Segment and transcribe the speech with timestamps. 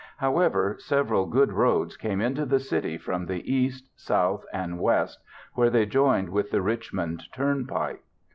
[0.17, 5.19] However, several good roads came into the city from the east, south, and west
[5.53, 8.01] where they joined with the Richmond Turnpike.